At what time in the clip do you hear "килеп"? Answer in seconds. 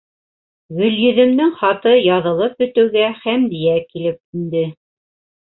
3.93-4.19